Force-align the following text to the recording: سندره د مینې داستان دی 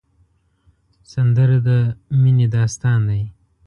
سندره 1.11 1.57
د 1.67 1.69
مینې 2.21 2.47
داستان 2.55 2.99
دی 3.09 3.23